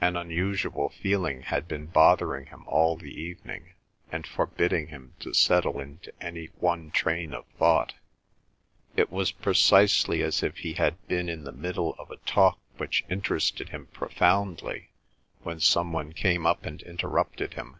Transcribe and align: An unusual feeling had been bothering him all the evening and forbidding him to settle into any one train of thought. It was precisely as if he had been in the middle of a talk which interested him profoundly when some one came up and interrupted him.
An 0.00 0.16
unusual 0.16 0.88
feeling 0.88 1.42
had 1.42 1.68
been 1.68 1.86
bothering 1.86 2.46
him 2.46 2.64
all 2.66 2.96
the 2.96 3.14
evening 3.14 3.74
and 4.10 4.26
forbidding 4.26 4.88
him 4.88 5.14
to 5.20 5.32
settle 5.32 5.78
into 5.78 6.12
any 6.20 6.46
one 6.58 6.90
train 6.90 7.32
of 7.32 7.46
thought. 7.56 7.94
It 8.96 9.08
was 9.12 9.30
precisely 9.30 10.20
as 10.24 10.42
if 10.42 10.56
he 10.56 10.72
had 10.72 11.06
been 11.06 11.28
in 11.28 11.44
the 11.44 11.52
middle 11.52 11.94
of 11.96 12.10
a 12.10 12.16
talk 12.26 12.58
which 12.78 13.04
interested 13.08 13.68
him 13.68 13.86
profoundly 13.86 14.90
when 15.44 15.60
some 15.60 15.92
one 15.92 16.12
came 16.12 16.44
up 16.44 16.66
and 16.66 16.82
interrupted 16.82 17.54
him. 17.54 17.78